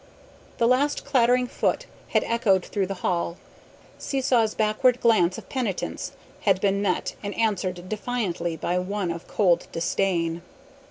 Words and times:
The 0.57 0.67
last 0.67 1.05
clattering 1.05 1.45
foot 1.45 1.85
had 2.07 2.23
echoed 2.23 2.65
through 2.65 2.87
the 2.87 2.95
hall, 3.05 3.37
Seesaw's 3.99 4.55
backward 4.55 4.99
glance 4.99 5.37
of 5.37 5.47
penitence 5.47 6.13
had 6.39 6.59
been 6.59 6.81
met 6.81 7.13
and 7.21 7.37
answered 7.37 7.87
defiantly 7.87 8.57
by 8.57 8.79
one 8.79 9.11
of 9.11 9.27
cold 9.27 9.67
disdain. 9.71 10.41